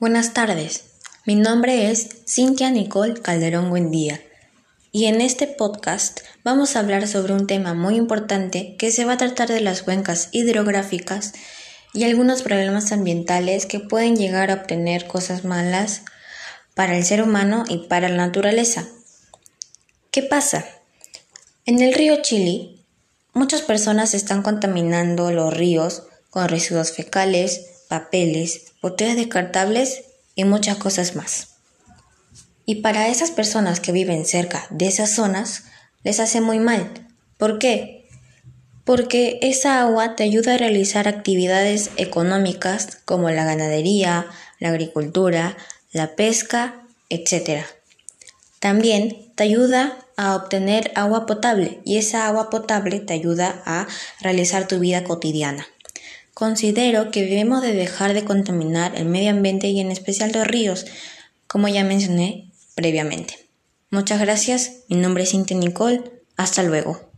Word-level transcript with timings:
Buenas 0.00 0.32
tardes, 0.32 0.84
mi 1.26 1.34
nombre 1.34 1.90
es 1.90 2.08
Cintia 2.24 2.70
Nicole 2.70 3.20
Calderón 3.20 3.68
Buendía 3.68 4.20
y 4.92 5.06
en 5.06 5.20
este 5.20 5.48
podcast 5.48 6.20
vamos 6.44 6.76
a 6.76 6.78
hablar 6.78 7.08
sobre 7.08 7.32
un 7.32 7.48
tema 7.48 7.74
muy 7.74 7.96
importante 7.96 8.76
que 8.76 8.92
se 8.92 9.04
va 9.04 9.14
a 9.14 9.16
tratar 9.16 9.48
de 9.48 9.60
las 9.60 9.82
cuencas 9.82 10.28
hidrográficas 10.30 11.32
y 11.92 12.04
algunos 12.04 12.42
problemas 12.42 12.92
ambientales 12.92 13.66
que 13.66 13.80
pueden 13.80 14.14
llegar 14.14 14.52
a 14.52 14.54
obtener 14.54 15.08
cosas 15.08 15.44
malas 15.44 16.02
para 16.74 16.96
el 16.96 17.04
ser 17.04 17.20
humano 17.20 17.64
y 17.68 17.88
para 17.88 18.08
la 18.08 18.18
naturaleza. 18.18 18.86
¿Qué 20.12 20.22
pasa? 20.22 20.64
En 21.66 21.82
el 21.82 21.92
río 21.92 22.22
Chili, 22.22 22.84
muchas 23.32 23.62
personas 23.62 24.14
están 24.14 24.42
contaminando 24.42 25.32
los 25.32 25.52
ríos 25.52 26.04
con 26.30 26.48
residuos 26.48 26.92
fecales, 26.92 27.77
papeles, 27.88 28.72
botellas 28.80 29.16
descartables 29.16 30.02
y 30.34 30.44
muchas 30.44 30.76
cosas 30.76 31.16
más. 31.16 31.48
Y 32.64 32.76
para 32.76 33.08
esas 33.08 33.30
personas 33.30 33.80
que 33.80 33.92
viven 33.92 34.26
cerca 34.26 34.66
de 34.70 34.86
esas 34.86 35.14
zonas, 35.14 35.64
les 36.04 36.20
hace 36.20 36.40
muy 36.40 36.58
mal. 36.58 37.08
¿Por 37.38 37.58
qué? 37.58 38.06
Porque 38.84 39.38
esa 39.42 39.80
agua 39.80 40.16
te 40.16 40.24
ayuda 40.24 40.54
a 40.54 40.58
realizar 40.58 41.08
actividades 41.08 41.90
económicas 41.96 42.98
como 43.04 43.30
la 43.30 43.44
ganadería, 43.44 44.26
la 44.58 44.68
agricultura, 44.68 45.56
la 45.92 46.14
pesca, 46.14 46.82
etc. 47.08 47.64
También 48.60 49.32
te 49.34 49.44
ayuda 49.44 49.98
a 50.16 50.34
obtener 50.34 50.90
agua 50.94 51.26
potable 51.26 51.80
y 51.84 51.96
esa 51.96 52.26
agua 52.26 52.50
potable 52.50 53.00
te 53.00 53.14
ayuda 53.14 53.62
a 53.64 53.86
realizar 54.20 54.66
tu 54.66 54.78
vida 54.78 55.04
cotidiana. 55.04 55.66
Considero 56.38 57.10
que 57.10 57.24
debemos 57.24 57.62
de 57.62 57.72
dejar 57.72 58.14
de 58.14 58.24
contaminar 58.24 58.94
el 58.94 59.06
medio 59.06 59.30
ambiente 59.30 59.66
y 59.66 59.80
en 59.80 59.90
especial 59.90 60.30
los 60.32 60.46
ríos, 60.46 60.86
como 61.48 61.66
ya 61.66 61.82
mencioné 61.82 62.52
previamente. 62.76 63.48
Muchas 63.90 64.20
gracias, 64.20 64.84
mi 64.88 64.98
nombre 64.98 65.24
es 65.24 65.30
Cintia 65.30 65.56
Nicole, 65.56 66.00
hasta 66.36 66.62
luego. 66.62 67.00